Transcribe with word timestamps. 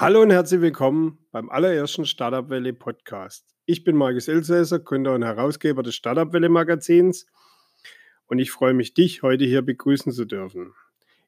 Hallo 0.00 0.22
und 0.22 0.30
herzlich 0.30 0.60
willkommen 0.60 1.18
beim 1.32 1.50
allerersten 1.50 2.06
Startup 2.06 2.48
Welle 2.48 2.72
Podcast. 2.72 3.44
Ich 3.66 3.82
bin 3.82 3.96
Markus 3.96 4.28
Elsässer, 4.28 4.78
Gründer 4.78 5.12
und 5.12 5.24
Herausgeber 5.24 5.82
des 5.82 5.96
Startup 5.96 6.32
Welle 6.32 6.48
Magazins 6.48 7.26
und 8.28 8.38
ich 8.38 8.52
freue 8.52 8.74
mich, 8.74 8.94
dich 8.94 9.24
heute 9.24 9.44
hier 9.44 9.60
begrüßen 9.62 10.12
zu 10.12 10.24
dürfen. 10.24 10.72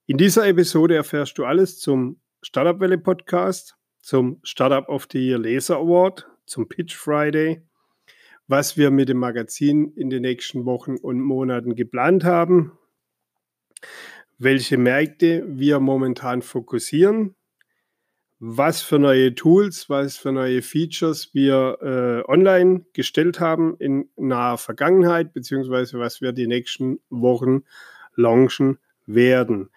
In 0.06 0.18
dieser 0.18 0.46
Episode 0.46 0.94
erfährst 0.94 1.36
du 1.36 1.46
alles 1.46 1.80
zum 1.80 2.20
Startup 2.42 2.78
Welle 2.78 2.98
Podcast, 2.98 3.74
zum 4.02 4.38
Startup 4.44 4.88
of 4.88 5.08
the 5.10 5.18
Year 5.18 5.38
Laser 5.40 5.78
Award, 5.78 6.28
zum 6.46 6.68
Pitch 6.68 6.94
Friday, 6.94 7.66
was 8.46 8.76
wir 8.76 8.92
mit 8.92 9.08
dem 9.08 9.18
Magazin 9.18 9.92
in 9.96 10.10
den 10.10 10.22
nächsten 10.22 10.64
Wochen 10.64 10.96
und 10.96 11.20
Monaten 11.20 11.74
geplant 11.74 12.22
haben, 12.22 12.78
welche 14.38 14.78
Märkte 14.78 15.44
wir 15.48 15.80
momentan 15.80 16.40
fokussieren 16.40 17.34
was 18.42 18.80
für 18.80 18.98
neue 18.98 19.34
Tools, 19.34 19.90
was 19.90 20.16
für 20.16 20.32
neue 20.32 20.62
Features 20.62 21.34
wir 21.34 21.78
äh, 21.82 22.30
online 22.30 22.86
gestellt 22.94 23.38
haben 23.38 23.76
in 23.78 24.08
naher 24.16 24.56
Vergangenheit, 24.56 25.34
beziehungsweise 25.34 25.98
was 25.98 26.22
wir 26.22 26.32
die 26.32 26.46
nächsten 26.46 27.00
Wochen 27.10 27.64
launchen 28.16 28.78
werden. 29.04 29.68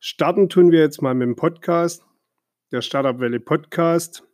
Starten 0.00 0.48
tun 0.48 0.72
wir 0.72 0.80
jetzt 0.80 1.02
mal 1.02 1.14
mit 1.14 1.26
dem 1.26 1.36
Podcast. 1.36 2.04
Der 2.72 2.80
Startup 2.80 3.20
Welle 3.20 3.38
Podcast 3.38 4.24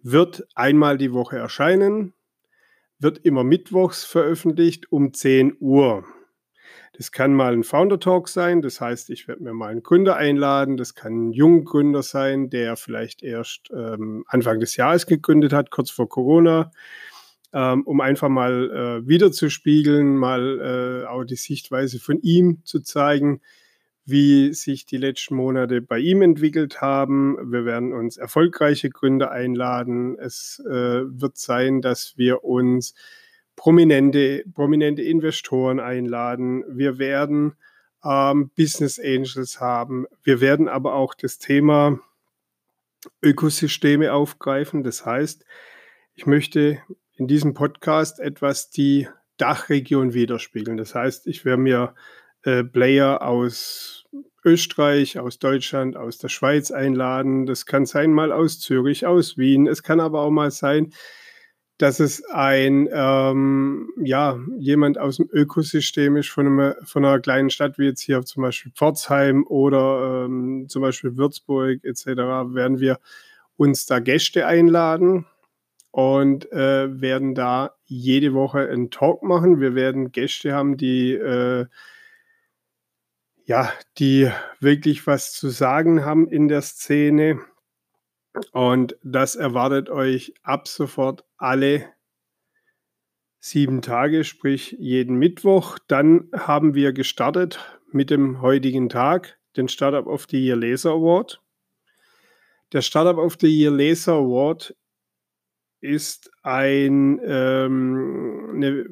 wird 0.00 0.46
einmal 0.54 0.98
die 0.98 1.12
Woche 1.12 1.36
erscheinen, 1.36 2.14
wird 3.00 3.18
immer 3.18 3.42
mittwochs 3.42 4.04
veröffentlicht 4.04 4.92
um 4.92 5.12
10 5.12 5.56
Uhr. 5.58 6.04
Das 6.96 7.12
kann 7.12 7.34
mal 7.34 7.52
ein 7.52 7.62
Founder 7.62 8.00
Talk 8.00 8.26
sein, 8.28 8.62
das 8.62 8.80
heißt, 8.80 9.10
ich 9.10 9.28
werde 9.28 9.42
mir 9.42 9.52
mal 9.52 9.68
einen 9.68 9.82
Gründer 9.82 10.16
einladen. 10.16 10.78
Das 10.78 10.94
kann 10.94 11.28
ein 11.28 11.32
junger 11.32 11.62
Gründer 11.62 12.02
sein, 12.02 12.48
der 12.48 12.76
vielleicht 12.76 13.22
erst 13.22 13.70
ähm, 13.70 14.24
Anfang 14.28 14.60
des 14.60 14.76
Jahres 14.76 15.06
gegründet 15.06 15.52
hat, 15.52 15.70
kurz 15.70 15.90
vor 15.90 16.08
Corona, 16.08 16.70
ähm, 17.52 17.82
um 17.82 18.00
einfach 18.00 18.30
mal 18.30 19.02
äh, 19.04 19.08
wiederzuspiegeln, 19.08 20.16
mal 20.16 21.04
äh, 21.04 21.06
auch 21.06 21.24
die 21.24 21.36
Sichtweise 21.36 21.98
von 21.98 22.18
ihm 22.22 22.62
zu 22.64 22.80
zeigen, 22.80 23.42
wie 24.06 24.54
sich 24.54 24.86
die 24.86 24.96
letzten 24.96 25.34
Monate 25.34 25.82
bei 25.82 25.98
ihm 25.98 26.22
entwickelt 26.22 26.80
haben. 26.80 27.36
Wir 27.52 27.66
werden 27.66 27.92
uns 27.92 28.16
erfolgreiche 28.16 28.88
Gründer 28.88 29.32
einladen. 29.32 30.16
Es 30.18 30.62
äh, 30.66 30.70
wird 31.04 31.36
sein, 31.36 31.82
dass 31.82 32.16
wir 32.16 32.42
uns 32.42 32.94
prominente, 33.56 34.44
prominente 34.54 35.02
Investoren 35.02 35.80
einladen. 35.80 36.64
Wir 36.68 36.98
werden 36.98 37.56
ähm, 38.04 38.50
Business 38.56 39.00
Angels 39.00 39.60
haben. 39.60 40.06
Wir 40.22 40.40
werden 40.40 40.68
aber 40.68 40.94
auch 40.94 41.14
das 41.14 41.38
Thema 41.38 41.98
Ökosysteme 43.22 44.12
aufgreifen. 44.12 44.82
Das 44.82 45.04
heißt, 45.04 45.44
ich 46.14 46.26
möchte 46.26 46.78
in 47.16 47.26
diesem 47.26 47.54
Podcast 47.54 48.20
etwas 48.20 48.70
die 48.70 49.08
Dachregion 49.38 50.14
widerspiegeln. 50.14 50.76
Das 50.76 50.94
heißt, 50.94 51.26
ich 51.26 51.44
werde 51.44 51.62
mir 51.62 51.94
äh, 52.42 52.62
Player 52.62 53.22
aus 53.22 54.04
Österreich, 54.44 55.18
aus 55.18 55.38
Deutschland, 55.38 55.96
aus 55.96 56.18
der 56.18 56.28
Schweiz 56.28 56.70
einladen. 56.70 57.46
Das 57.46 57.66
kann 57.66 57.84
sein 57.84 58.12
mal 58.12 58.32
aus 58.32 58.60
Zürich, 58.60 59.06
aus 59.06 59.36
Wien. 59.36 59.66
Es 59.66 59.82
kann 59.82 60.00
aber 60.00 60.20
auch 60.20 60.30
mal 60.30 60.50
sein, 60.50 60.92
dass 61.78 62.00
es 62.00 62.24
ein, 62.24 62.88
ähm, 62.90 63.90
ja, 64.02 64.38
jemand 64.58 64.98
aus 64.98 65.18
dem 65.18 65.28
Ökosystem 65.30 66.16
ist 66.16 66.30
von, 66.30 66.46
einem, 66.46 66.74
von 66.84 67.04
einer 67.04 67.20
kleinen 67.20 67.50
Stadt 67.50 67.78
wie 67.78 67.84
jetzt 67.84 68.00
hier 68.00 68.22
zum 68.24 68.42
Beispiel 68.42 68.72
Pforzheim 68.72 69.44
oder 69.46 70.24
ähm, 70.24 70.66
zum 70.68 70.82
Beispiel 70.82 71.16
Würzburg 71.16 71.84
etc., 71.84 72.06
werden 72.06 72.80
wir 72.80 72.98
uns 73.56 73.86
da 73.86 73.98
Gäste 73.98 74.46
einladen 74.46 75.26
und 75.90 76.50
äh, 76.52 77.00
werden 77.00 77.34
da 77.34 77.72
jede 77.84 78.32
Woche 78.32 78.68
einen 78.68 78.90
Talk 78.90 79.22
machen. 79.22 79.60
Wir 79.60 79.74
werden 79.74 80.12
Gäste 80.12 80.52
haben, 80.54 80.76
die 80.76 81.12
äh, 81.12 81.66
ja, 83.46 83.72
die 83.98 84.30
wirklich 84.60 85.06
was 85.06 85.32
zu 85.32 85.50
sagen 85.50 86.04
haben 86.04 86.28
in 86.28 86.48
der 86.48 86.62
Szene 86.62 87.40
und 88.52 88.96
das 89.02 89.36
erwartet 89.36 89.88
euch 89.90 90.34
ab 90.42 90.68
sofort 90.68 91.24
alle 91.36 91.86
sieben 93.38 93.82
Tage, 93.82 94.24
sprich 94.24 94.76
jeden 94.78 95.16
Mittwoch. 95.16 95.78
Dann 95.86 96.28
haben 96.32 96.74
wir 96.74 96.92
gestartet 96.92 97.78
mit 97.92 98.10
dem 98.10 98.40
heutigen 98.42 98.88
Tag, 98.88 99.38
den 99.56 99.68
Startup 99.68 100.06
of 100.06 100.26
the 100.28 100.38
Year 100.38 100.56
Laser 100.56 100.90
Award. 100.90 101.40
Der 102.72 102.82
Startup 102.82 103.16
of 103.16 103.36
the 103.40 103.46
Year 103.46 103.70
Laser 103.70 104.14
Award 104.14 104.74
ist 105.80 106.30
ein, 106.42 107.20
ähm, 107.24 108.50
eine, 108.54 108.86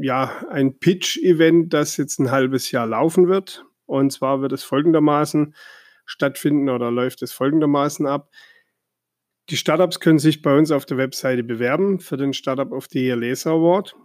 ja, 0.00 0.46
ein 0.48 0.78
Pitch-Event, 0.78 1.74
das 1.74 1.96
jetzt 1.98 2.18
ein 2.18 2.30
halbes 2.30 2.70
Jahr 2.70 2.86
laufen 2.86 3.28
wird. 3.28 3.64
Und 3.84 4.12
zwar 4.12 4.40
wird 4.40 4.52
es 4.52 4.64
folgendermaßen 4.64 5.54
stattfinden 6.06 6.70
oder 6.70 6.90
läuft 6.90 7.22
es 7.22 7.32
folgendermaßen 7.32 8.06
ab. 8.06 8.30
Die 9.50 9.56
Startups 9.56 9.98
können 10.00 10.18
sich 10.18 10.42
bei 10.42 10.56
uns 10.56 10.70
auf 10.70 10.84
der 10.84 10.98
Webseite 10.98 11.42
bewerben 11.42 12.00
für 12.00 12.18
den 12.18 12.34
Startup 12.34 12.70
of 12.70 12.86
the 12.90 13.00
Year 13.00 13.16
Laser 13.16 13.52
Award. 13.52 13.96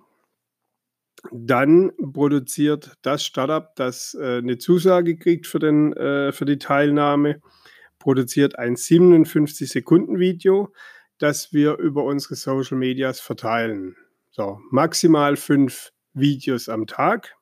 Dann 1.31 1.92
produziert 2.14 2.94
das 3.02 3.26
Startup, 3.26 3.76
das 3.76 4.14
äh, 4.14 4.38
eine 4.38 4.58
Zusage 4.58 5.18
kriegt 5.18 5.48
für, 5.48 5.59
den, 5.59 5.94
äh, 5.94 6.31
für 6.31 6.46
die 6.46 6.58
Teilnahme, 6.58 7.42
produziert 8.00 8.58
ein 8.58 8.76
57 8.76 9.70
Sekunden 9.70 10.20
Video, 10.20 10.74
das 11.18 11.54
wir 11.54 11.78
über 11.78 12.04
unsere 12.04 12.36
Social 12.36 12.78
Medias 12.78 13.20
verteilen. 13.20 13.96
So, 14.31 14.60
maximal 14.72 15.36
fünf 15.36 15.92
Videos 16.14 16.70
am 16.70 16.88
Tag. 16.88 17.36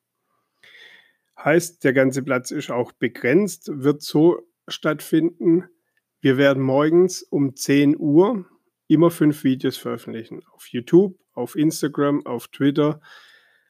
Heißt, 1.37 1.83
der 1.83 1.93
ganze 1.93 2.21
Platz 2.21 2.51
ist 2.51 2.69
auch 2.69 2.91
begrenzt, 2.91 3.69
wird 3.73 4.01
so 4.01 4.47
stattfinden, 4.67 5.69
wir 6.21 6.37
werden 6.37 6.61
morgens 6.61 7.23
um 7.23 7.55
10 7.55 7.97
Uhr 7.97 8.45
immer 8.87 9.09
fünf 9.09 9.43
Videos 9.43 9.77
veröffentlichen. 9.77 10.43
Auf 10.53 10.67
YouTube, 10.67 11.17
auf 11.33 11.55
Instagram, 11.55 12.25
auf 12.25 12.47
Twitter, 12.49 13.01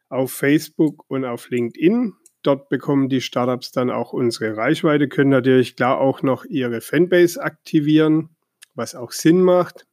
auf 0.09 0.31
Facebook 0.31 1.09
und 1.09 1.25
auf 1.25 1.49
LinkedIn. 1.49 2.13
Dort 2.43 2.69
bekommen 2.69 3.07
die 3.07 3.21
Startups 3.21 3.71
dann 3.71 3.89
auch 3.89 4.13
unsere 4.13 4.57
Reichweite, 4.57 5.07
können 5.07 5.29
natürlich 5.29 5.75
klar 5.75 5.99
auch 5.99 6.23
noch 6.23 6.43
ihre 6.45 6.81
Fanbase 6.81 7.41
aktivieren, 7.41 8.29
was 8.73 8.95
auch 8.95 9.11
Sinn 9.11 9.41
macht. 9.41 9.85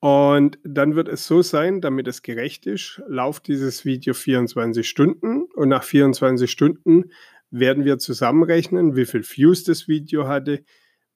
Und 0.00 0.58
dann 0.64 0.96
wird 0.96 1.08
es 1.08 1.26
so 1.26 1.42
sein, 1.42 1.80
damit 1.80 2.08
es 2.08 2.22
gerecht 2.22 2.66
ist, 2.66 3.02
lauft 3.06 3.46
dieses 3.46 3.84
Video 3.84 4.14
24 4.14 4.88
Stunden 4.88 5.42
und 5.54 5.68
nach 5.68 5.84
24 5.84 6.50
Stunden 6.50 7.12
werden 7.50 7.84
wir 7.84 7.98
zusammenrechnen, 7.98 8.96
wie 8.96 9.04
viel 9.04 9.22
Views 9.22 9.64
das 9.64 9.88
Video 9.88 10.26
hatte, 10.26 10.64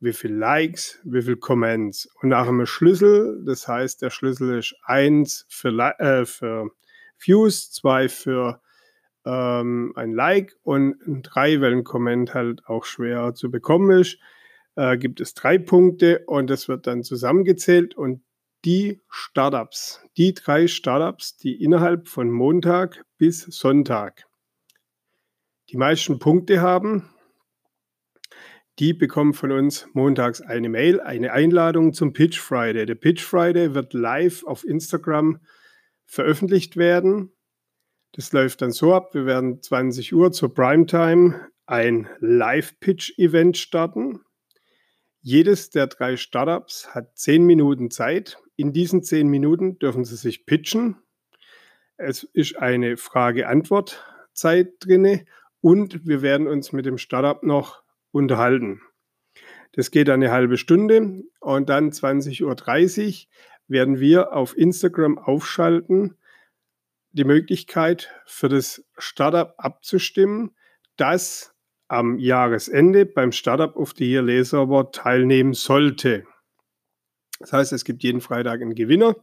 wie 0.01 0.13
viele 0.13 0.37
Likes, 0.37 1.01
wie 1.05 1.23
viele 1.23 1.37
Comments. 1.37 2.09
Und 2.21 2.31
nach 2.31 2.47
einem 2.47 2.67
Schlüssel, 2.67 3.43
das 3.47 3.67
heißt, 3.69 4.03
der 4.03 4.11
Schlüssel 4.11 4.59
ist 4.59 4.75
1 4.85 5.47
für, 5.49 5.71
äh, 5.99 6.25
für 6.27 6.71
Views, 7.19 7.71
2 7.73 8.09
für 8.09 8.61
ähm, 9.25 9.93
ein 9.97 10.13
Like 10.13 10.57
und 10.63 11.01
ein 11.07 11.23
3, 11.23 11.61
weil 11.61 11.73
ein 11.73 11.85
Comment 11.85 12.35
halt 12.35 12.67
auch 12.67 12.85
schwer 12.85 13.35
zu 13.35 13.51
bekommen 13.51 13.99
ist, 13.99 14.19
äh, 14.77 14.99
gibt 14.99 15.21
es 15.21 15.35
drei 15.35 15.59
Punkte 15.59 16.25
und 16.27 16.51
das 16.51 16.69
wird 16.69 16.87
dann 16.87 17.03
zusammengezählt 17.03 17.95
und 17.97 18.23
die 18.65 19.01
Startups, 19.11 20.01
die 20.17 20.33
drei 20.35 20.67
Startups, 20.67 21.37
die 21.37 21.63
innerhalb 21.63 22.09
von 22.09 22.31
Montag 22.31 23.05
bis 23.19 23.43
Sonntag 23.43 24.27
die 25.71 25.77
meisten 25.77 26.19
Punkte 26.19 26.61
haben, 26.61 27.11
die 28.79 28.93
bekommen 28.93 29.35
von 29.35 29.53
uns 29.53 29.87
montags 29.93 30.41
eine 30.41 30.69
Mail, 30.69 31.01
eine 31.01 31.33
Einladung 31.33 31.93
zum 31.93 32.13
Pitch 32.13 32.39
Friday. 32.39 32.87
Der 32.87 32.97
Pitch 32.97 33.23
Friday 33.23 33.75
wird 33.75 33.93
live 33.93 34.45
auf 34.45 34.65
Instagram 34.65 35.41
veröffentlicht 36.07 36.77
werden. 36.77 37.33
Das 38.13 38.33
läuft 38.33 38.63
dann 38.63 38.73
so 38.73 38.95
ab, 38.95 39.15
wir 39.15 39.27
werden 39.27 39.63
20 39.63 40.15
Uhr 40.15 40.33
zur 40.33 40.55
Primetime 40.55 41.49
ein 41.67 42.09
Live-Pitch-Event 42.21 43.57
starten. 43.57 44.21
Jedes 45.21 45.71
der 45.71 45.87
drei 45.87 46.17
Startups 46.17 46.95
hat 46.95 47.17
10 47.17 47.45
Minuten 47.47 47.91
Zeit. 47.91 48.39
In 48.57 48.73
diesen 48.73 49.03
10 49.03 49.29
Minuten 49.29 49.79
dürfen 49.79 50.05
sie 50.05 50.17
sich 50.17 50.47
pitchen. 50.47 50.97
Es 51.97 52.25
ist 52.25 52.59
eine 52.59 52.97
Frage-Antwort-Zeit 52.97 54.75
drin 54.81 55.27
und 55.61 56.07
wir 56.07 56.21
werden 56.23 56.47
uns 56.47 56.73
mit 56.73 56.85
dem 56.85 56.99
Startup 56.99 57.43
noch 57.43 57.84
unterhalten. 58.15 58.81
Das 59.73 59.91
geht 59.91 60.09
eine 60.09 60.31
halbe 60.31 60.57
Stunde 60.57 61.25
und 61.41 61.69
dann 61.69 61.91
20.30 61.91 62.45
Uhr 62.45 63.29
werden 63.67 63.99
wir 63.99 64.33
auf 64.33 64.57
Instagram 64.57 65.19
aufschalten, 65.19 66.17
die 67.11 67.25
Möglichkeit 67.25 68.13
für 68.25 68.49
das 68.49 68.85
Startup 68.99 69.55
abzustimmen, 69.59 70.55
das 70.97 71.55
am 71.89 72.19
Jahresende 72.19 73.05
beim 73.05 73.33
Startup 73.33 73.75
of 73.77 73.95
the 73.97 74.09
Year 74.09 74.23
Laser 74.23 74.59
Award 74.59 74.95
teilnehmen 74.95 75.53
sollte. 75.53 76.25
Das 77.41 77.53
heißt, 77.53 77.73
es 77.73 77.85
gibt 77.85 78.05
jeden 78.05 78.21
Freitag 78.21 78.63
einen 78.63 78.75
Gewinner, 78.75 79.17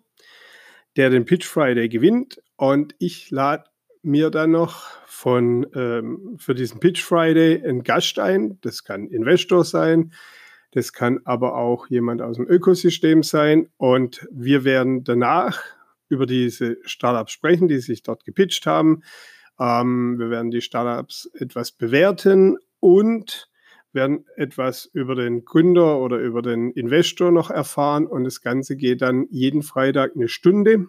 der 0.97 1.09
den 1.09 1.25
Pitch 1.25 1.45
Friday 1.45 1.87
gewinnt 1.87 2.41
und 2.57 2.93
ich 2.99 3.31
lade 3.31 3.70
mir 4.03 4.29
dann 4.29 4.51
noch 4.51 4.85
von, 5.05 5.67
ähm, 5.75 6.35
für 6.37 6.55
diesen 6.55 6.79
Pitch 6.79 7.01
Friday 7.01 7.63
einen 7.63 7.83
Gast 7.83 8.17
ein. 8.19 8.57
Das 8.61 8.83
kann 8.83 9.07
Investor 9.07 9.63
sein, 9.63 10.13
das 10.71 10.93
kann 10.93 11.19
aber 11.25 11.55
auch 11.57 11.87
jemand 11.87 12.21
aus 12.21 12.37
dem 12.37 12.47
Ökosystem 12.47 13.23
sein 13.23 13.69
und 13.77 14.27
wir 14.31 14.63
werden 14.63 15.03
danach 15.03 15.61
über 16.09 16.25
diese 16.25 16.77
Startups 16.83 17.31
sprechen, 17.31 17.67
die 17.67 17.79
sich 17.79 18.03
dort 18.03 18.25
gepitcht 18.25 18.65
haben. 18.65 19.03
Ähm, 19.59 20.17
wir 20.17 20.29
werden 20.29 20.51
die 20.51 20.61
Startups 20.61 21.29
etwas 21.33 21.71
bewerten 21.71 22.57
und 22.79 23.49
werden 23.93 24.25
etwas 24.35 24.89
über 24.93 25.15
den 25.15 25.43
Gründer 25.45 25.99
oder 25.99 26.17
über 26.17 26.41
den 26.41 26.71
Investor 26.71 27.31
noch 27.31 27.49
erfahren 27.49 28.07
und 28.07 28.23
das 28.23 28.41
Ganze 28.41 28.75
geht 28.77 29.01
dann 29.01 29.27
jeden 29.29 29.61
Freitag 29.61 30.15
eine 30.15 30.29
Stunde. 30.29 30.87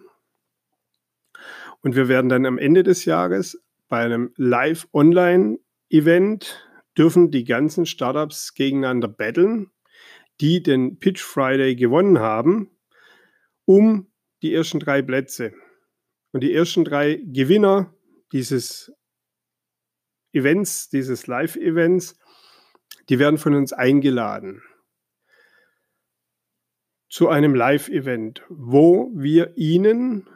Und 1.83 1.95
wir 1.95 2.07
werden 2.07 2.29
dann 2.29 2.47
am 2.47 2.57
Ende 2.57 2.81
des 2.83 3.05
Jahres 3.05 3.63
bei 3.89 4.03
einem 4.03 4.33
Live-Online-Event 4.37 6.67
dürfen 6.97 7.29
die 7.29 7.43
ganzen 7.43 7.85
Startups 7.85 8.55
gegeneinander 8.55 9.07
battlen, 9.07 9.69
die 10.39 10.63
den 10.63 10.97
Pitch 10.99 11.21
Friday 11.21 11.75
gewonnen 11.75 12.17
haben, 12.19 12.71
um 13.65 14.11
die 14.41 14.51
ersten 14.53 14.79
drei 14.79 15.01
Plätze. 15.01 15.53
Und 16.31 16.41
die 16.41 16.53
ersten 16.53 16.85
drei 16.85 17.19
Gewinner 17.23 17.93
dieses 18.31 18.93
Events, 20.31 20.87
dieses 20.89 21.27
Live-Events, 21.27 22.17
die 23.09 23.19
werden 23.19 23.37
von 23.37 23.53
uns 23.53 23.73
eingeladen 23.73 24.63
zu 27.09 27.27
einem 27.29 27.53
Live-Event, 27.53 28.43
wo 28.49 29.11
wir 29.13 29.55
ihnen 29.55 30.27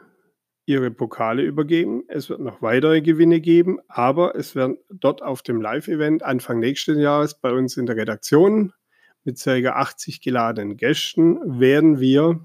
ihre 0.68 0.90
Pokale 0.90 1.42
übergeben. 1.42 2.04
Es 2.08 2.28
wird 2.28 2.40
noch 2.40 2.60
weitere 2.60 3.00
Gewinne 3.00 3.40
geben, 3.40 3.78
aber 3.88 4.36
es 4.36 4.54
werden 4.54 4.76
dort 4.90 5.22
auf 5.22 5.40
dem 5.40 5.62
Live-Event 5.62 6.22
Anfang 6.22 6.58
nächsten 6.58 6.98
Jahres 6.98 7.40
bei 7.40 7.52
uns 7.52 7.78
in 7.78 7.86
der 7.86 7.96
Redaktion 7.96 8.74
mit 9.24 9.42
ca. 9.42 9.50
80 9.50 10.20
geladenen 10.20 10.76
Gästen 10.76 11.58
werden 11.58 12.00
wir 12.00 12.44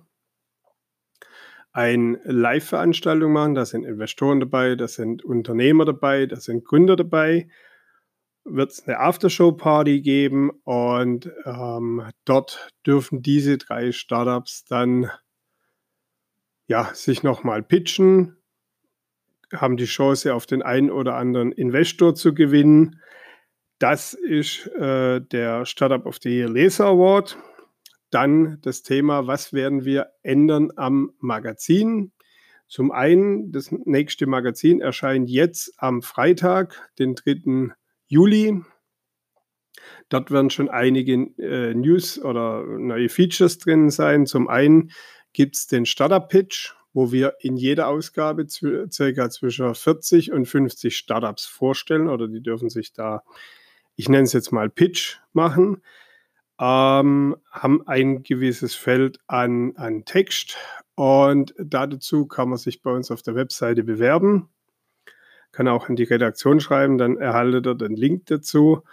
eine 1.73 2.19
Live-Veranstaltung 2.23 3.33
machen. 3.33 3.55
Da 3.55 3.65
sind 3.65 3.83
Investoren 3.83 4.39
dabei, 4.39 4.75
da 4.75 4.87
sind 4.87 5.25
Unternehmer 5.25 5.83
dabei, 5.83 6.25
da 6.25 6.37
sind 6.37 6.63
Gründer 6.63 6.95
dabei. 6.95 7.49
Wird 8.45 8.71
es 8.71 8.87
eine 8.87 8.99
Aftershow-Party 8.99 10.01
geben 10.01 10.49
und 10.63 11.29
ähm, 11.45 12.03
dort 12.23 12.69
dürfen 12.85 13.21
diese 13.21 13.57
drei 13.57 13.91
Startups 13.91 14.63
dann 14.65 15.09
ja, 16.67 16.91
sich 16.93 17.23
nochmal 17.23 17.63
pitchen, 17.63 18.37
haben 19.51 19.77
die 19.77 19.85
Chance, 19.85 20.33
auf 20.33 20.45
den 20.45 20.61
einen 20.61 20.89
oder 20.89 21.15
anderen 21.15 21.51
Investor 21.51 22.15
zu 22.15 22.33
gewinnen. 22.33 22.99
Das 23.79 24.13
ist 24.13 24.67
äh, 24.75 25.21
der 25.21 25.65
Startup 25.65 26.05
of 26.05 26.17
the 26.21 26.29
Year 26.29 26.49
Laser 26.49 26.85
Award. 26.85 27.37
Dann 28.09 28.59
das 28.61 28.83
Thema, 28.83 29.27
was 29.27 29.53
werden 29.53 29.85
wir 29.85 30.11
ändern 30.21 30.71
am 30.75 31.11
Magazin? 31.19 32.11
Zum 32.67 32.91
einen, 32.91 33.51
das 33.51 33.71
nächste 33.71 34.25
Magazin 34.25 34.81
erscheint 34.81 35.29
jetzt 35.29 35.73
am 35.77 36.01
Freitag, 36.01 36.89
den 36.97 37.15
3. 37.15 37.73
Juli. 38.07 38.61
Dort 40.09 40.31
werden 40.31 40.49
schon 40.49 40.69
einige 40.69 41.13
äh, 41.37 41.73
News 41.73 42.19
oder 42.23 42.63
neue 42.65 43.09
Features 43.09 43.57
drin 43.57 43.89
sein. 43.89 44.25
Zum 44.25 44.47
einen 44.47 44.91
gibt 45.33 45.55
es 45.55 45.67
den 45.67 45.85
Startup-Pitch, 45.85 46.73
wo 46.93 47.11
wir 47.11 47.35
in 47.39 47.57
jeder 47.57 47.87
Ausgabe 47.87 48.47
circa 48.47 49.29
zwischen 49.29 49.73
40 49.73 50.31
und 50.31 50.45
50 50.45 50.95
Startups 50.95 51.45
vorstellen 51.45 52.07
oder 52.07 52.27
die 52.27 52.41
dürfen 52.41 52.69
sich 52.69 52.93
da, 52.93 53.23
ich 53.95 54.09
nenne 54.09 54.23
es 54.23 54.33
jetzt 54.33 54.51
mal 54.51 54.69
Pitch 54.69 55.17
machen 55.33 55.81
ähm, 56.59 57.35
haben 57.51 57.87
ein 57.87 58.23
gewisses 58.23 58.75
Feld 58.75 59.19
an, 59.27 59.73
an 59.75 60.05
Text 60.05 60.57
und 60.95 61.53
dazu 61.57 62.27
kann 62.27 62.49
man 62.49 62.57
sich 62.57 62.81
bei 62.81 62.91
uns 62.91 63.09
auf 63.11 63.21
der 63.21 63.35
Webseite 63.35 63.83
bewerben. 63.83 64.49
Kann 65.51 65.67
auch 65.67 65.89
in 65.89 65.95
die 65.95 66.03
Redaktion 66.03 66.59
schreiben, 66.59 66.97
dann 66.97 67.17
erhaltet 67.17 67.67
ihr 67.67 67.75
den 67.75 67.95
Link 67.95 68.27
dazu 68.27 68.83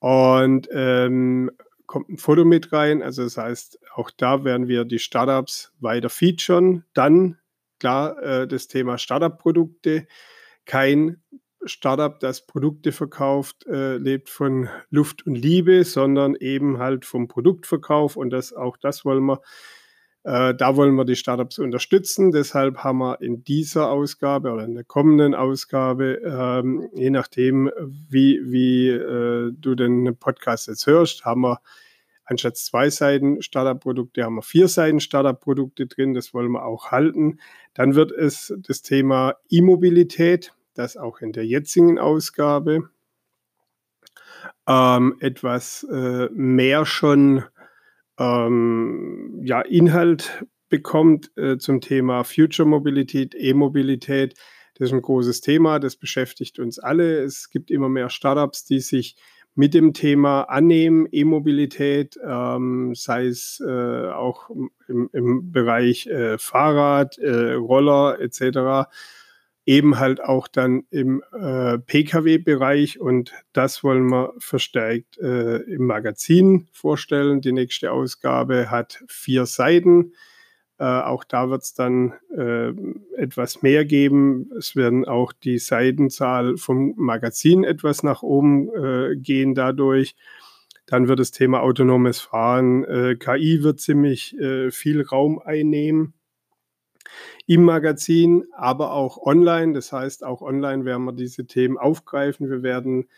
und 0.00 0.68
ähm, 0.72 1.50
kommt 1.86 2.08
ein 2.08 2.18
Foto 2.18 2.44
mit 2.44 2.72
rein. 2.72 3.02
Also 3.02 3.24
das 3.24 3.36
heißt, 3.36 3.78
auch 3.94 4.10
da 4.10 4.44
werden 4.44 4.68
wir 4.68 4.84
die 4.84 4.98
Startups 4.98 5.72
weiter 5.80 6.08
featuren. 6.08 6.84
Dann 6.94 7.38
klar 7.78 8.22
äh, 8.22 8.48
das 8.48 8.68
Thema 8.68 8.98
Startup-Produkte. 8.98 10.06
Kein 10.64 11.22
Startup, 11.66 12.18
das 12.20 12.46
Produkte 12.46 12.92
verkauft, 12.92 13.66
äh, 13.66 13.96
lebt 13.96 14.28
von 14.28 14.68
Luft 14.90 15.26
und 15.26 15.34
Liebe, 15.34 15.84
sondern 15.84 16.34
eben 16.34 16.78
halt 16.78 17.04
vom 17.04 17.28
Produktverkauf 17.28 18.16
und 18.16 18.30
das 18.30 18.52
auch 18.52 18.76
das 18.76 19.04
wollen 19.04 19.24
wir. 19.24 19.40
Äh, 20.24 20.54
da 20.54 20.76
wollen 20.76 20.94
wir 20.94 21.04
die 21.04 21.16
Startups 21.16 21.58
unterstützen. 21.58 22.32
Deshalb 22.32 22.78
haben 22.78 22.98
wir 22.98 23.20
in 23.20 23.44
dieser 23.44 23.90
Ausgabe 23.90 24.52
oder 24.52 24.64
in 24.64 24.74
der 24.74 24.84
kommenden 24.84 25.34
Ausgabe, 25.34 26.20
ähm, 26.24 26.88
je 26.94 27.10
nachdem, 27.10 27.70
wie, 28.08 28.40
wie 28.44 28.88
äh, 28.88 29.52
du 29.52 29.74
den 29.74 30.16
Podcast 30.18 30.68
jetzt 30.68 30.86
hörst, 30.86 31.24
haben 31.24 31.42
wir 31.42 31.60
anstatt 32.24 32.56
zwei 32.56 32.90
Seiten 32.90 33.42
Startup-Produkte 33.42 34.24
haben 34.24 34.36
wir 34.36 34.42
vier 34.42 34.68
Seiten 34.68 35.00
Startup-Produkte 35.00 35.86
drin. 35.86 36.14
Das 36.14 36.34
wollen 36.34 36.52
wir 36.52 36.64
auch 36.64 36.90
halten. 36.90 37.38
Dann 37.74 37.94
wird 37.94 38.12
es 38.12 38.54
das 38.58 38.82
Thema 38.82 39.36
E-Mobilität 39.50 40.52
dass 40.74 40.96
auch 40.96 41.20
in 41.20 41.32
der 41.32 41.46
jetzigen 41.46 41.98
Ausgabe 41.98 42.90
ähm, 44.66 45.16
etwas 45.20 45.84
äh, 45.90 46.28
mehr 46.32 46.84
schon 46.84 47.44
ähm, 48.18 49.40
ja, 49.44 49.60
Inhalt 49.60 50.44
bekommt 50.68 51.30
äh, 51.36 51.58
zum 51.58 51.80
Thema 51.80 52.24
Future 52.24 52.68
Mobilität, 52.68 53.34
E-Mobilität. 53.36 54.34
Das 54.74 54.88
ist 54.88 54.94
ein 54.94 55.02
großes 55.02 55.40
Thema, 55.40 55.78
das 55.78 55.96
beschäftigt 55.96 56.58
uns 56.58 56.78
alle. 56.78 57.22
Es 57.22 57.50
gibt 57.50 57.70
immer 57.70 57.88
mehr 57.88 58.10
Startups, 58.10 58.64
die 58.64 58.80
sich 58.80 59.16
mit 59.54 59.72
dem 59.72 59.92
Thema 59.92 60.42
annehmen, 60.42 61.06
E-Mobilität, 61.12 62.18
ähm, 62.24 62.92
sei 62.96 63.26
es 63.26 63.62
äh, 63.64 64.08
auch 64.08 64.50
im, 64.88 65.10
im 65.12 65.52
Bereich 65.52 66.08
äh, 66.08 66.38
Fahrrad, 66.38 67.18
äh, 67.18 67.52
Roller 67.52 68.18
etc 68.20 68.88
eben 69.66 69.98
halt 69.98 70.22
auch 70.22 70.46
dann 70.46 70.84
im 70.90 71.22
äh, 71.32 71.78
Pkw-Bereich 71.78 73.00
und 73.00 73.32
das 73.52 73.82
wollen 73.82 74.10
wir 74.10 74.34
verstärkt 74.38 75.18
äh, 75.18 75.56
im 75.56 75.86
Magazin 75.86 76.68
vorstellen. 76.72 77.40
Die 77.40 77.52
nächste 77.52 77.92
Ausgabe 77.92 78.70
hat 78.70 79.02
vier 79.08 79.46
Seiten. 79.46 80.12
Äh, 80.78 80.84
auch 80.84 81.24
da 81.24 81.48
wird 81.48 81.62
es 81.62 81.72
dann 81.72 82.12
äh, 82.36 82.72
etwas 83.16 83.62
mehr 83.62 83.86
geben. 83.86 84.50
Es 84.58 84.76
werden 84.76 85.06
auch 85.06 85.32
die 85.32 85.58
Seitenzahl 85.58 86.58
vom 86.58 86.92
Magazin 86.96 87.64
etwas 87.64 88.02
nach 88.02 88.22
oben 88.22 88.68
äh, 88.74 89.16
gehen 89.16 89.54
dadurch. 89.54 90.14
Dann 90.86 91.08
wird 91.08 91.20
das 91.20 91.30
Thema 91.30 91.62
autonomes 91.62 92.20
Fahren, 92.20 92.84
äh, 92.84 93.16
KI 93.16 93.62
wird 93.62 93.80
ziemlich 93.80 94.36
viel 94.70 95.00
Raum 95.00 95.38
einnehmen 95.38 96.12
im 97.46 97.64
Magazin, 97.64 98.44
aber 98.56 98.92
auch 98.92 99.18
online. 99.18 99.72
Das 99.72 99.92
heißt, 99.92 100.24
auch 100.24 100.42
online 100.42 100.84
werden 100.84 101.04
wir 101.04 101.12
diese 101.12 101.46
Themen 101.46 101.78
aufgreifen. 101.78 102.50
Wir 102.50 102.62
werden 102.62 103.08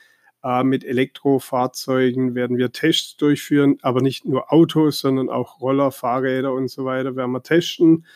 äh, 0.47 0.63
mit 0.63 0.85
Elektrofahrzeugen 0.85 2.35
werden 2.35 2.57
wir 2.57 2.71
Tests 2.71 3.17
durchführen, 3.17 3.79
aber 3.83 4.01
nicht 4.01 4.25
nur 4.25 4.53
Autos, 4.53 5.01
sondern 5.01 5.29
auch 5.29 5.61
Roller, 5.61 5.91
Fahrräder 5.91 6.53
und 6.53 6.69
so 6.69 6.85
weiter 6.85 7.17
werden 7.17 7.33
wir 7.33 7.43
testen. 7.43 8.07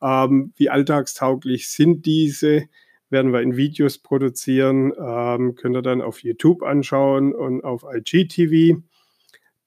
Ähm, 0.00 0.52
wie 0.56 0.70
alltagstauglich 0.70 1.68
sind 1.68 2.06
diese? 2.06 2.66
Werden 3.08 3.32
wir 3.32 3.40
in 3.40 3.56
Videos 3.56 3.98
produzieren, 3.98 4.92
ähm, 4.96 5.56
könnt 5.56 5.76
ihr 5.76 5.82
dann 5.82 6.00
auf 6.00 6.22
YouTube 6.22 6.62
anschauen 6.62 7.34
und 7.34 7.64
auf 7.64 7.84
IGTV. 7.84 8.80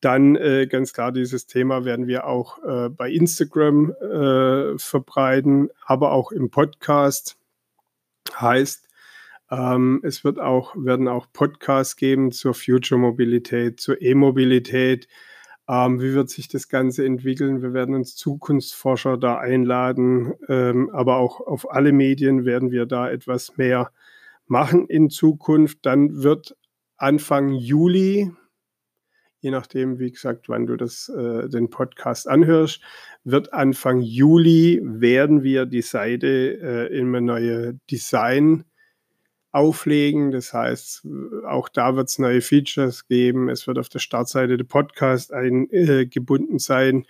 Dann 0.03 0.35
äh, 0.35 0.67
ganz 0.67 0.91
klar, 0.91 1.13
dieses 1.13 1.47
Thema 1.47 1.85
werden 1.85 2.07
wir 2.07 2.27
auch 2.27 2.61
äh, 2.61 2.89
bei 2.89 3.09
Instagram 3.09 3.93
äh, 3.93 4.77
verbreiten, 4.77 5.69
aber 5.85 6.11
auch 6.11 6.33
im 6.33 6.49
Podcast. 6.49 7.37
Heißt, 8.37 8.89
ähm, 9.49 10.01
es 10.03 10.25
wird 10.25 10.39
auch, 10.39 10.75
werden 10.75 11.07
auch 11.07 11.27
Podcasts 11.31 11.95
geben 11.95 12.33
zur 12.33 12.53
Future 12.53 12.99
Mobilität, 12.99 13.79
zur 13.79 14.01
E-Mobilität. 14.01 15.07
Ähm, 15.69 16.01
wie 16.01 16.13
wird 16.13 16.29
sich 16.29 16.49
das 16.49 16.67
Ganze 16.67 17.05
entwickeln? 17.05 17.61
Wir 17.61 17.71
werden 17.71 17.95
uns 17.95 18.17
Zukunftsforscher 18.17 19.17
da 19.17 19.37
einladen, 19.37 20.33
ähm, 20.49 20.89
aber 20.91 21.15
auch 21.15 21.39
auf 21.39 21.71
alle 21.71 21.93
Medien 21.93 22.43
werden 22.43 22.71
wir 22.71 22.87
da 22.87 23.09
etwas 23.09 23.55
mehr 23.55 23.89
machen 24.47 24.85
in 24.87 25.09
Zukunft. 25.09 25.77
Dann 25.83 26.23
wird 26.23 26.57
Anfang 26.97 27.53
Juli, 27.53 28.33
je 29.43 29.51
nachdem, 29.51 29.99
wie 29.99 30.11
gesagt, 30.11 30.47
wann 30.47 30.65
du 30.65 30.77
das, 30.77 31.09
äh, 31.09 31.49
den 31.49 31.69
Podcast 31.69 32.29
anhörst, 32.29 32.81
wird 33.25 33.53
Anfang 33.53 33.99
Juli 33.99 34.79
werden 34.83 35.43
wir 35.43 35.65
die 35.65 35.81
Seite 35.81 36.27
äh, 36.27 36.97
in 36.97 37.13
ein 37.13 37.25
neues 37.25 37.75
Design 37.91 38.63
auflegen. 39.51 40.31
Das 40.31 40.53
heißt, 40.53 41.05
auch 41.45 41.67
da 41.67 41.97
wird 41.97 42.07
es 42.07 42.19
neue 42.19 42.39
Features 42.39 43.05
geben. 43.07 43.49
Es 43.49 43.67
wird 43.67 43.77
auf 43.77 43.89
der 43.89 43.99
Startseite 43.99 44.55
der 44.55 44.63
Podcast 44.63 45.33
eingebunden 45.33 46.55
äh, 46.55 46.59
sein 46.59 47.05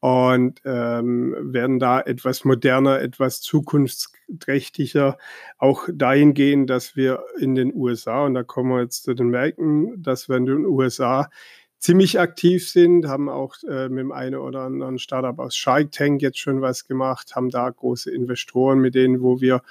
und 0.00 0.60
ähm, 0.64 1.34
werden 1.40 1.78
da 1.78 2.00
etwas 2.00 2.44
moderner, 2.44 3.00
etwas 3.00 3.40
zukunftsträchtiger, 3.40 5.18
auch 5.58 5.88
dahingehend, 5.92 6.70
dass 6.70 6.94
wir 6.94 7.24
in 7.40 7.56
den 7.56 7.74
USA, 7.74 8.24
und 8.24 8.34
da 8.34 8.44
kommen 8.44 8.70
wir 8.70 8.82
jetzt 8.82 9.02
zu 9.02 9.14
den 9.14 9.28
Märkten, 9.28 10.00
dass 10.00 10.28
wir 10.28 10.36
in 10.36 10.46
den 10.46 10.66
USA 10.66 11.30
ziemlich 11.78 12.18
aktiv 12.18 12.68
sind, 12.68 13.06
haben 13.06 13.28
auch 13.28 13.54
äh, 13.68 13.88
mit 13.88 14.00
dem 14.00 14.12
einen 14.12 14.36
oder 14.36 14.62
anderen 14.62 14.98
Startup 14.98 15.38
aus 15.38 15.56
Shark 15.56 15.92
Tank 15.92 16.22
jetzt 16.22 16.38
schon 16.38 16.60
was 16.60 16.86
gemacht, 16.86 17.34
haben 17.36 17.50
da 17.50 17.70
große 17.70 18.10
Investoren, 18.10 18.78
mit 18.80 18.94
denen, 18.94 19.22
wo 19.22 19.40
wir 19.40 19.62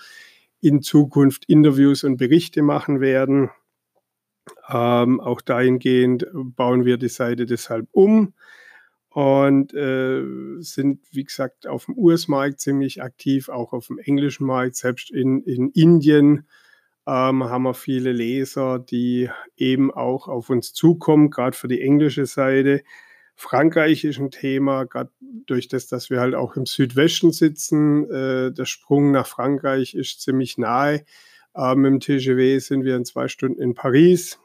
in 0.61 0.81
Zukunft 0.81 1.45
Interviews 1.45 2.03
und 2.03 2.17
Berichte 2.17 2.61
machen 2.61 3.01
werden. 3.01 3.51
Ähm, 4.69 5.19
auch 5.19 5.41
dahingehend 5.41 6.27
bauen 6.33 6.85
wir 6.85 6.97
die 6.97 7.09
Seite 7.09 7.45
deshalb 7.45 7.87
um 7.91 8.33
und 9.09 9.73
äh, 9.73 10.23
sind, 10.59 11.01
wie 11.11 11.23
gesagt, 11.23 11.67
auf 11.67 11.85
dem 11.85 11.97
US-Markt 11.97 12.59
ziemlich 12.59 13.01
aktiv, 13.01 13.49
auch 13.49 13.73
auf 13.73 13.87
dem 13.87 13.97
englischen 13.99 14.45
Markt, 14.45 14.75
selbst 14.75 15.11
in, 15.11 15.41
in 15.43 15.69
Indien 15.71 16.47
ähm, 17.07 17.45
haben 17.45 17.63
wir 17.63 17.73
viele 17.73 18.11
Leser, 18.11 18.79
die 18.79 19.29
eben 19.55 19.93
auch 19.93 20.27
auf 20.27 20.49
uns 20.49 20.73
zukommen, 20.73 21.29
gerade 21.29 21.55
für 21.55 21.69
die 21.69 21.81
englische 21.81 22.25
Seite. 22.25 22.83
Frankreich 23.33 24.03
ist 24.03 24.19
ein 24.19 24.29
Thema, 24.29 24.83
gerade 24.83 25.11
durch 25.45 25.69
das, 25.69 25.87
dass 25.87 26.09
wir 26.09 26.19
halt 26.19 26.35
auch 26.35 26.57
im 26.57 26.65
Südwesten 26.65 27.31
sitzen. 27.31 28.09
Äh, 28.11 28.51
der 28.51 28.65
Sprung 28.65 29.11
nach 29.11 29.27
Frankreich 29.27 29.93
ist 29.93 30.21
ziemlich 30.21 30.57
nahe. 30.57 31.05
Äh, 31.55 31.75
mit 31.75 31.91
dem 31.91 31.99
TGW 32.01 32.59
sind 32.59 32.83
wir 32.83 32.97
in 32.97 33.05
zwei 33.05 33.29
Stunden 33.29 33.61
in 33.61 33.73
Paris. 33.73 34.39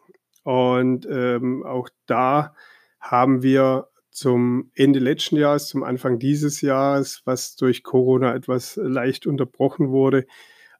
Und 0.44 1.06
ähm, 1.10 1.64
auch 1.64 1.88
da 2.06 2.54
haben 3.00 3.42
wir 3.42 3.88
zum 4.10 4.70
Ende 4.74 5.00
letzten 5.00 5.36
Jahres, 5.36 5.66
zum 5.66 5.82
Anfang 5.82 6.20
dieses 6.20 6.60
Jahres, 6.60 7.22
was 7.24 7.56
durch 7.56 7.82
Corona 7.82 8.34
etwas 8.34 8.76
leicht 8.76 9.26
unterbrochen 9.26 9.88
wurde, 9.88 10.26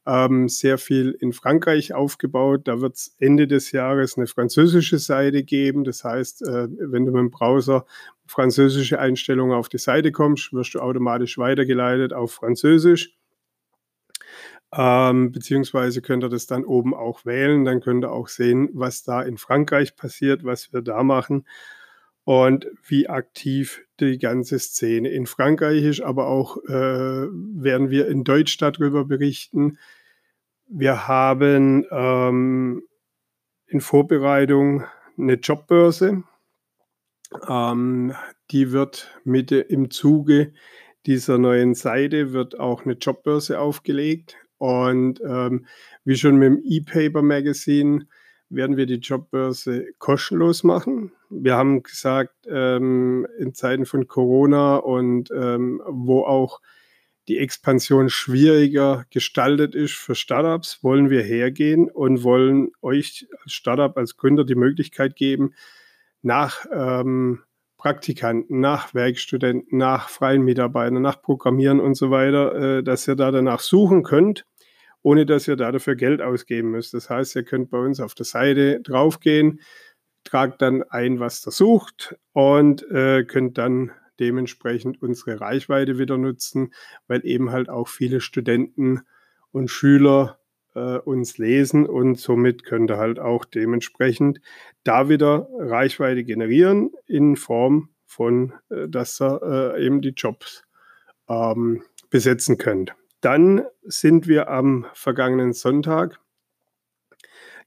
ähm, 0.07 0.49
sehr 0.49 0.79
viel 0.79 1.17
in 1.21 1.33
Frankreich 1.33 1.95
aufgebaut. 1.95 2.63
Da 2.65 2.81
wird 2.81 2.97
es 2.97 3.15
Ende 3.19 3.47
des 3.47 3.73
Jahres 3.73 4.17
eine 4.17 4.27
französische 4.27 4.99
Seite 4.99 5.45
geben. 5.45 5.85
Das 5.85 6.05
heißt, 6.05 6.43
äh, 6.43 6.69
wenn 6.71 7.07
du 7.07 7.13
mit 7.13 7.21
dem 7.21 7.31
Browser 7.31 7.87
französische 8.27 8.99
Einstellungen 8.99 9.57
auf 9.57 9.69
die 9.69 9.79
Seite 9.79 10.11
kommst, 10.11 10.53
wirst 10.53 10.75
du 10.75 10.81
automatisch 10.81 11.39
weitergeleitet 11.39 12.13
auf 12.13 12.33
Französisch. 12.33 13.17
Ähm, 14.75 15.33
beziehungsweise 15.33 16.01
könnt 16.01 16.25
ihr 16.25 16.31
das 16.31 16.47
dann 16.47 16.65
oben 16.65 16.95
auch 16.95 17.25
wählen. 17.25 17.65
Dann 17.65 17.81
könnt 17.81 18.05
ihr 18.05 18.11
auch 18.11 18.29
sehen, 18.29 18.71
was 18.73 19.03
da 19.03 19.23
in 19.23 19.37
Frankreich 19.37 19.97
passiert, 19.97 20.45
was 20.45 20.73
wir 20.73 20.83
da 20.83 21.03
machen 21.03 21.45
und 22.25 22.67
wie 22.87 23.09
aktiv 23.09 23.85
die 24.01 24.19
ganze 24.19 24.59
Szene 24.59 25.09
in 25.09 25.27
Frankreich 25.27 25.83
ist, 25.85 26.01
aber 26.01 26.29
auch 26.29 26.57
äh, 26.69 26.71
werden 26.71 27.91
wir 27.91 28.09
in 28.09 28.25
Deutsch 28.25 28.57
darüber 28.59 29.05
berichten. 29.05 29.79
Wir 30.69 31.09
haben 31.09 31.85
ähm, 31.91 32.83
in 33.67 33.81
Vorbereitung 33.81 34.85
eine 35.19 35.35
Jobbörse. 35.35 36.23
Ähm, 37.49 38.15
die 38.51 38.73
wird 38.73 39.19
mit 39.25 39.51
im 39.51 39.91
Zuge 39.91 40.53
dieser 41.07 41.39
neuen 41.39 41.75
Seite 41.75 42.33
wird 42.33 42.61
auch 42.61 42.85
eine 42.85 42.95
Jobbörse 42.95 43.59
aufgelegt. 43.59 44.37
Und 44.59 45.21
ähm, 45.27 45.67
wie 46.05 46.17
schon 46.17 46.37
mit 46.37 46.47
dem 46.47 46.63
E-Paper 46.65 47.23
Magazine 47.23 48.07
werden 48.55 48.77
wir 48.77 48.87
die 48.87 48.97
Jobbörse 48.97 49.87
kostenlos 49.99 50.63
machen. 50.65 51.13
Wir 51.31 51.57
haben 51.57 51.83
gesagt, 51.83 52.47
ähm, 52.47 53.27
in 53.39 53.55
Zeiten 53.55 53.87
von 53.87 54.07
Corona 54.07 54.77
und 54.77 55.31
ähm, 55.31 55.83
wo 55.87 56.25
auch 56.25 56.61
die 57.29 57.39
Expansion 57.39 58.09
schwieriger 58.09 59.05
gestaltet 59.11 59.75
ist 59.75 59.95
für 59.95 60.15
Startups, 60.15 60.83
wollen 60.83 61.09
wir 61.09 61.23
hergehen 61.23 61.89
und 61.89 62.25
wollen 62.25 62.73
euch 62.83 63.27
als 63.43 63.53
Startup, 63.53 63.97
als 63.97 64.17
Gründer 64.17 64.45
die 64.45 64.57
Möglichkeit 64.57 65.17
geben, 65.17 65.55
nach 66.21 66.67
ähm, 66.73 67.41
Praktikanten, 67.77 68.61
nach 68.61 68.95
Werkstudenten, 68.95 69.79
nach 69.79 70.09
freien 70.09 70.43
Mitarbeitern, 70.43 71.03
nach 71.03 71.23
Programmieren 71.23 71.81
und 71.81 71.95
so 71.95 72.11
weiter, 72.11 72.79
äh, 72.79 72.83
dass 72.83 73.09
ihr 73.09 73.17
da 73.17 73.31
danach 73.31 73.61
suchen 73.61 74.03
könnt 74.03 74.45
ohne 75.03 75.27
dass 75.27 75.49
ihr 75.49 75.57
dafür 75.57 75.97
Geld 75.97 76.23
ausgeben 76.23 76.71
müsst. 76.71 76.95
Das 76.95 77.11
heißt, 77.11 77.37
ihr 77.37 77.45
könnt 77.45 77.71
bei 77.71 77.79
uns 77.79 78.01
auf 78.01 78.15
der 78.15 78.27
Seite 78.27 78.81
draufgehen, 78.81 79.61
tragt 80.25 80.63
dann 80.63 80.83
ein, 80.85 81.21
was 81.21 81.47
ihr 81.47 81.51
sucht 81.51 82.17
und 82.33 82.89
äh, 82.91 83.25
könnt 83.25 83.59
dann 83.59 83.93
dementsprechend 84.21 85.03
unsere 85.03 85.41
Reichweite 85.41 85.99
wieder 85.99 86.17
nutzen, 86.17 86.73
weil 87.09 87.27
eben 87.27 87.51
halt 87.51 87.69
auch 87.69 87.89
viele 87.89 88.21
Studenten 88.21 89.01
und 89.51 89.69
Schüler 89.69 90.39
äh, 90.75 90.99
uns 90.99 91.39
lesen 91.39 91.87
und 91.87 92.19
somit 92.19 92.65
könnt 92.65 92.91
ihr 92.91 92.99
halt 92.99 93.19
auch 93.19 93.45
dementsprechend 93.45 94.41
da 94.85 95.09
wieder 95.09 95.49
Reichweite 95.59 96.25
generieren 96.25 96.93
in 97.07 97.37
Form 97.37 97.91
von, 98.07 98.53
äh, 98.71 98.89
dass 98.89 99.21
ihr 99.21 99.75
äh, 99.77 99.85
eben 99.85 100.01
die 100.01 100.15
Jobs 100.17 100.63
ähm, 101.29 101.83
besetzen 102.11 102.59
könnt. 102.59 102.95
Dann 103.23 103.63
sind 103.83 104.27
wir 104.27 104.51
am 104.51 104.87
vergangenen 104.95 105.53
Sonntag 105.53 106.19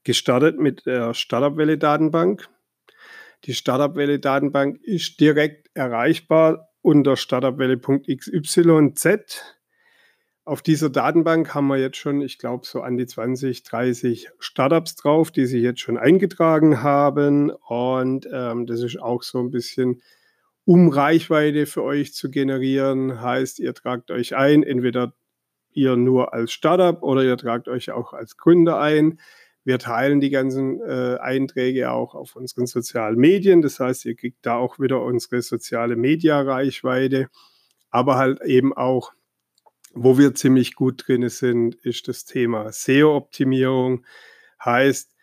gestartet 0.04 0.60
mit 0.60 0.86
der 0.86 1.14
Startup-Welle-Datenbank. 1.14 2.50
Die 3.46 3.54
Startup-Welle-Datenbank 3.54 4.84
ist 4.84 5.20
direkt 5.20 5.70
erreichbar 5.74 6.70
unter 6.82 7.16
startupwelle.xyz. 7.16 9.40
Auf 10.44 10.62
dieser 10.62 10.90
Datenbank 10.90 11.56
haben 11.56 11.68
wir 11.68 11.78
jetzt 11.78 11.98
schon, 11.98 12.22
ich 12.22 12.38
glaube, 12.38 12.68
so 12.68 12.82
an 12.82 12.98
die 12.98 13.08
20, 13.08 13.64
30 13.64 14.30
Startups 14.40 14.98
drauf, 14.98 15.32
die 15.32 15.46
sich 15.46 15.64
jetzt 15.64 15.80
schon 15.80 15.98
eingetragen 15.98 16.84
haben. 16.84 17.50
Und 17.50 18.28
ähm, 18.32 18.68
das 18.68 18.82
ist 18.82 19.02
auch 19.02 19.24
so 19.24 19.40
ein 19.40 19.52
bisschen, 19.52 20.02
um 20.66 20.90
Reichweite 20.90 21.66
für 21.66 21.84
euch 21.84 22.14
zu 22.14 22.30
generieren. 22.30 23.22
Heißt, 23.22 23.60
ihr 23.60 23.74
tragt 23.74 24.12
euch 24.12 24.36
ein, 24.36 24.62
entweder 24.62 25.14
ihr 25.76 25.96
nur 25.96 26.34
als 26.34 26.52
Startup 26.52 27.02
oder 27.04 27.24
ihr 27.24 27.38
tragt 27.38 27.68
euch 27.68 27.92
auch 27.92 28.14
als 28.14 28.38
Gründer 28.38 28.80
ein. 28.80 29.20
Wir 29.64 29.80
teilen 29.80 30.22
die 30.22 30.30
ganzen 30.30 30.80
äh, 30.82 31.18
Einträge 31.20 31.92
auch 31.92 32.14
auf 32.14 32.36
unseren 32.36 32.68
sozialen 32.68 33.18
Medien. 33.18 33.62
Das 33.62 33.80
heißt, 33.80 34.06
ihr 34.06 34.16
kriegt 34.16 34.46
da 34.46 34.56
auch 34.58 34.80
wieder 34.80 35.02
unsere 35.02 35.42
soziale 35.42 35.96
Media-Reichweite. 35.96 37.30
Aber 37.90 38.18
halt 38.18 38.42
eben 38.44 38.76
auch, 38.76 39.14
wo 39.94 40.18
wir 40.18 40.36
ziemlich 40.36 40.76
gut 40.76 41.08
drin 41.08 41.28
sind, 41.30 41.76
ist 41.76 42.08
das 42.08 42.26
Thema 42.26 42.72
SEO-Optimierung. 42.72 44.06
Heißt, 44.64 45.16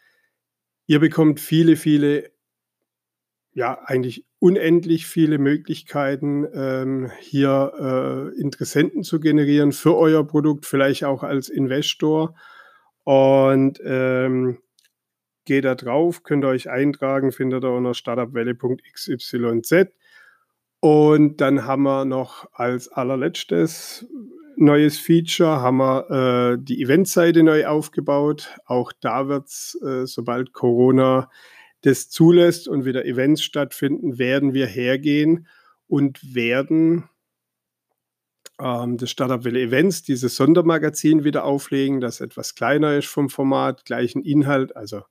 ihr 0.86 0.98
bekommt 0.98 1.38
viele, 1.38 1.76
viele 1.76 2.32
ja 3.54 3.78
eigentlich 3.84 4.24
unendlich 4.38 5.06
viele 5.06 5.38
Möglichkeiten, 5.38 6.46
ähm, 6.54 7.10
hier 7.20 8.32
äh, 8.34 8.40
Interessenten 8.40 9.02
zu 9.02 9.20
generieren 9.20 9.72
für 9.72 9.96
euer 9.96 10.26
Produkt, 10.26 10.66
vielleicht 10.66 11.04
auch 11.04 11.22
als 11.22 11.48
Investor. 11.48 12.34
Und 13.04 13.80
ähm, 13.84 14.58
geht 15.44 15.64
da 15.64 15.74
drauf, 15.74 16.22
könnt 16.22 16.44
ihr 16.44 16.48
euch 16.48 16.70
eintragen, 16.70 17.32
findet 17.32 17.64
ihr 17.64 17.70
unter 17.72 17.94
startupwelle.xyz. 17.94 19.34
Und 20.80 21.40
dann 21.40 21.64
haben 21.66 21.82
wir 21.82 22.04
noch 22.04 22.46
als 22.52 22.88
allerletztes 22.88 24.06
neues 24.56 24.98
Feature, 24.98 25.60
haben 25.60 25.76
wir 25.78 26.10
äh, 26.54 26.58
die 26.60 26.82
Eventseite 26.82 27.42
neu 27.42 27.66
aufgebaut. 27.66 28.56
Auch 28.66 28.92
da 29.00 29.28
wird 29.28 29.46
es, 29.46 29.78
äh, 29.82 30.06
sobald 30.06 30.52
Corona 30.52 31.30
das 31.82 32.08
zulässt 32.08 32.68
und 32.68 32.84
wieder 32.84 33.04
Events 33.04 33.42
stattfinden, 33.42 34.18
werden 34.18 34.54
wir 34.54 34.66
hergehen 34.66 35.46
und 35.86 36.34
werden 36.34 37.08
ähm, 38.60 38.96
das 38.96 39.10
Startup 39.10 39.44
Welle 39.44 39.60
Events, 39.60 40.02
dieses 40.02 40.36
Sondermagazin 40.36 41.24
wieder 41.24 41.44
auflegen, 41.44 42.00
das 42.00 42.20
etwas 42.20 42.54
kleiner 42.54 42.96
ist 42.96 43.08
vom 43.08 43.28
Format, 43.28 43.84
gleichen 43.84 44.22
Inhalt, 44.22 44.76
also 44.76 45.02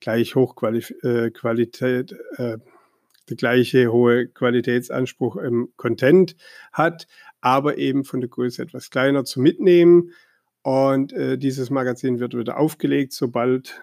gleich 0.00 0.34
Hochqualität, 0.34 1.02
äh, 1.04 2.52
äh, 2.52 2.58
der 3.28 3.36
gleiche 3.36 3.92
hohe 3.92 4.26
Qualitätsanspruch 4.28 5.36
im 5.36 5.68
Content 5.76 6.36
hat, 6.72 7.06
aber 7.40 7.78
eben 7.78 8.04
von 8.04 8.20
der 8.20 8.30
Größe 8.30 8.62
etwas 8.62 8.90
kleiner 8.90 9.24
zu 9.24 9.40
mitnehmen. 9.40 10.12
Und 10.62 11.12
äh, 11.12 11.38
dieses 11.38 11.70
Magazin 11.70 12.18
wird 12.18 12.36
wieder 12.36 12.58
aufgelegt, 12.58 13.12
sobald 13.12 13.80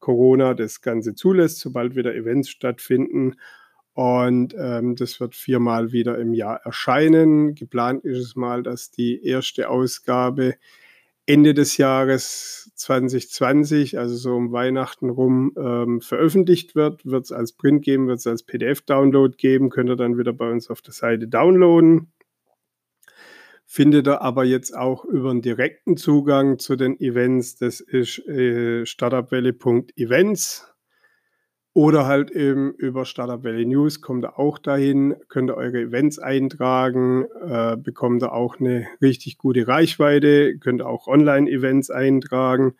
Corona 0.00 0.54
das 0.54 0.80
Ganze 0.80 1.14
zulässt, 1.14 1.60
sobald 1.60 1.94
wieder 1.94 2.14
Events 2.14 2.48
stattfinden. 2.48 3.36
Und 3.92 4.54
ähm, 4.58 4.96
das 4.96 5.20
wird 5.20 5.34
viermal 5.34 5.92
wieder 5.92 6.18
im 6.18 6.32
Jahr 6.32 6.60
erscheinen. 6.64 7.54
Geplant 7.54 8.04
ist 8.04 8.18
es 8.18 8.36
mal, 8.36 8.62
dass 8.62 8.90
die 8.90 9.24
erste 9.24 9.68
Ausgabe 9.68 10.54
Ende 11.26 11.54
des 11.54 11.76
Jahres 11.76 12.72
2020, 12.74 13.98
also 13.98 14.16
so 14.16 14.34
um 14.34 14.52
Weihnachten 14.52 15.10
rum, 15.10 15.52
ähm, 15.56 16.00
veröffentlicht 16.00 16.74
wird. 16.74 17.06
Wird 17.06 17.26
es 17.26 17.32
als 17.32 17.52
Print 17.52 17.84
geben, 17.84 18.08
wird 18.08 18.18
es 18.18 18.26
als 18.26 18.42
PDF-Download 18.42 19.36
geben, 19.36 19.70
könnt 19.70 19.90
ihr 19.90 19.96
dann 19.96 20.18
wieder 20.18 20.32
bei 20.32 20.50
uns 20.50 20.70
auf 20.70 20.82
der 20.82 20.94
Seite 20.94 21.28
downloaden. 21.28 22.10
Findet 23.72 24.08
ihr 24.08 24.20
aber 24.20 24.42
jetzt 24.42 24.76
auch 24.76 25.04
über 25.04 25.30
einen 25.30 25.42
direkten 25.42 25.96
Zugang 25.96 26.58
zu 26.58 26.74
den 26.74 26.98
Events. 26.98 27.54
Das 27.54 27.78
ist 27.78 28.18
äh, 28.26 28.84
startupwelle.events 28.84 30.74
oder 31.72 32.04
halt 32.04 32.32
eben 32.32 32.72
über 32.72 33.04
Startup 33.04 33.44
Valley 33.44 33.66
News 33.66 34.00
kommt 34.00 34.24
ihr 34.24 34.40
auch 34.40 34.58
dahin, 34.58 35.14
könnt 35.28 35.50
ihr 35.50 35.56
eure 35.56 35.82
Events 35.82 36.18
eintragen, 36.18 37.26
äh, 37.40 37.76
bekommt 37.76 38.24
ihr 38.24 38.32
auch 38.32 38.58
eine 38.58 38.88
richtig 39.00 39.38
gute 39.38 39.68
Reichweite, 39.68 40.58
könnt 40.58 40.80
ihr 40.80 40.88
auch 40.88 41.06
Online-Events 41.06 41.92
eintragen. 41.92 42.74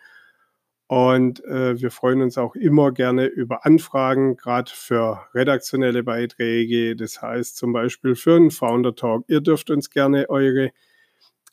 Und 0.90 1.44
äh, 1.44 1.80
wir 1.80 1.92
freuen 1.92 2.20
uns 2.20 2.36
auch 2.36 2.56
immer 2.56 2.90
gerne 2.90 3.26
über 3.26 3.64
Anfragen, 3.64 4.36
gerade 4.36 4.72
für 4.74 5.24
redaktionelle 5.32 6.02
Beiträge. 6.02 6.96
Das 6.96 7.22
heißt 7.22 7.56
zum 7.56 7.72
Beispiel 7.72 8.16
für 8.16 8.34
einen 8.34 8.50
Founder 8.50 8.96
Talk. 8.96 9.24
Ihr 9.28 9.40
dürft 9.40 9.70
uns 9.70 9.90
gerne 9.90 10.28
eure 10.28 10.72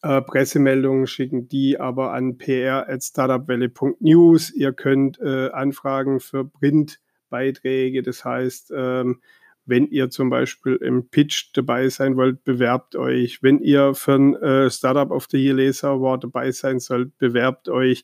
äh, 0.01 0.21
Pressemeldungen 0.23 1.05
schicken, 1.05 1.47
die 1.47 1.79
aber 1.79 2.13
an 2.13 2.39
pr.startupwelle.news. 2.39 4.55
Ihr 4.55 4.73
könnt 4.73 5.19
äh, 5.19 5.51
Anfragen 5.51 6.19
für 6.19 6.43
Print 6.43 6.99
Beiträge. 7.29 8.01
Das 8.01 8.25
heißt, 8.25 8.73
ähm, 8.75 9.21
wenn 9.67 9.85
ihr 9.85 10.09
zum 10.09 10.31
Beispiel 10.31 10.77
im 10.77 11.09
Pitch 11.09 11.51
dabei 11.53 11.89
sein 11.89 12.17
wollt, 12.17 12.43
bewerbt 12.43 12.95
euch. 12.95 13.43
Wenn 13.43 13.59
ihr 13.59 13.93
für 13.93 14.15
ein 14.15 14.35
äh, 14.37 14.71
Startup 14.71 15.11
of 15.11 15.27
the 15.29 15.37
Year 15.37 15.53
Laser 15.53 15.89
Award 15.89 16.23
dabei 16.23 16.49
sein 16.49 16.79
sollt, 16.79 17.15
bewerbt 17.19 17.69
euch. 17.69 18.03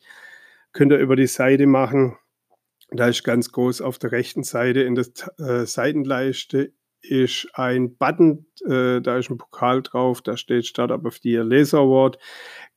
Könnt 0.73 0.91
ihr 0.91 0.97
über 0.99 1.15
die 1.15 1.27
Seite 1.27 1.67
machen. 1.67 2.17
Da 2.91 3.07
ist 3.07 3.23
ganz 3.23 3.51
groß 3.51 3.81
auf 3.81 3.97
der 3.97 4.11
rechten 4.11 4.43
Seite 4.43 4.81
in 4.81 4.95
der 4.95 5.05
äh, 5.39 5.65
Seitenleiste 5.65 6.73
ist 7.03 7.47
ein 7.53 7.97
Button, 7.97 8.45
äh, 8.65 9.01
da 9.01 9.17
ist 9.17 9.29
ein 9.29 9.37
Pokal 9.37 9.81
drauf, 9.81 10.21
da 10.21 10.37
steht 10.37 10.65
Startup 10.65 11.05
of 11.05 11.17
the 11.21 11.31
Year 11.31 11.43
Laser 11.43 11.79
Award. 11.79 12.17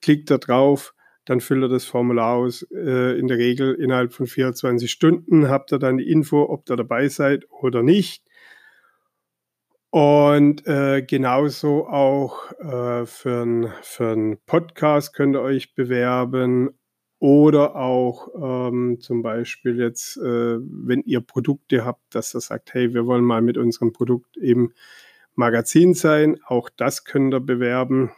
Klickt 0.03 0.31
da 0.31 0.39
drauf, 0.39 0.95
dann 1.25 1.41
füllt 1.41 1.63
ihr 1.63 1.69
das 1.69 1.85
Formular 1.85 2.35
aus. 2.37 2.63
Äh, 2.73 3.19
in 3.19 3.29
der 3.29 3.39
Regel 3.39 3.75
innerhalb 3.75 4.13
von 4.13 4.27
24 4.27 4.91
Stunden 4.91 5.49
habt 5.49 5.73
ihr 5.73 5.79
dann 5.79 5.99
die 5.99 6.09
Info, 6.09 6.43
ob 6.43 6.69
ihr 6.69 6.77
dabei 6.77 7.09
seid 7.09 7.47
oder 7.51 7.83
nicht. 7.83 8.25
Und 9.91 10.67
äh, 10.67 11.03
genauso 11.03 11.87
auch 11.87 12.51
äh, 12.59 13.07
für 13.07 13.73
einen 13.99 14.39
Podcast 14.45 15.15
könnt 15.15 15.37
ihr 15.37 15.41
euch 15.41 15.75
bewerben 15.75 16.71
oder 17.19 17.77
auch 17.77 18.29
ähm, 18.69 18.99
zum 19.01 19.23
Beispiel 19.23 19.79
jetzt, 19.79 20.19
äh, 20.19 20.59
wenn 20.61 21.03
ihr 21.03 21.21
Produkte 21.21 21.85
habt, 21.85 22.15
dass 22.15 22.35
ihr 22.35 22.41
sagt, 22.41 22.75
hey, 22.75 22.93
wir 22.93 23.07
wollen 23.07 23.25
mal 23.25 23.41
mit 23.41 23.57
unserem 23.57 23.93
Produkt 23.93 24.37
im 24.37 24.73
Magazin 25.35 25.95
sein, 25.95 26.39
auch 26.47 26.69
das 26.69 27.05
könnt 27.05 27.33
ihr 27.33 27.41
bewerben, 27.41 28.13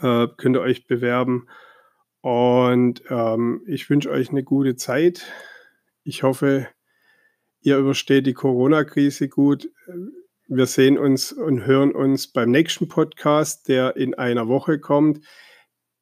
äh, 0.00 0.28
könnt 0.36 0.56
ihr 0.56 0.60
euch 0.60 0.86
bewerben. 0.86 1.48
Und 2.20 3.02
ähm, 3.08 3.62
ich 3.66 3.88
wünsche 3.90 4.10
euch 4.10 4.30
eine 4.30 4.44
gute 4.44 4.76
Zeit. 4.76 5.24
Ich 6.04 6.22
hoffe, 6.22 6.68
ihr 7.60 7.78
übersteht 7.78 8.26
die 8.26 8.34
Corona-Krise 8.34 9.28
gut. 9.28 9.70
Wir 10.46 10.66
sehen 10.66 10.98
uns 10.98 11.32
und 11.32 11.64
hören 11.64 11.92
uns 11.92 12.26
beim 12.26 12.50
nächsten 12.50 12.88
Podcast, 12.88 13.68
der 13.68 13.96
in 13.96 14.14
einer 14.14 14.48
Woche 14.48 14.78
kommt. 14.78 15.24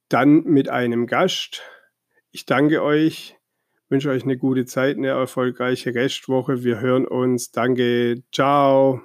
Dann 0.08 0.42
mit 0.44 0.68
einem 0.68 1.06
Gast. 1.06 1.62
Ich 2.30 2.44
danke 2.44 2.82
euch, 2.82 3.36
wünsche 3.88 4.10
euch 4.10 4.24
eine 4.24 4.36
gute 4.36 4.66
Zeit, 4.66 4.96
eine 4.96 5.08
erfolgreiche 5.08 5.94
Restwoche. 5.94 6.62
Wir 6.62 6.80
hören 6.80 7.06
uns. 7.06 7.50
Danke. 7.50 8.22
Ciao. 8.32 9.00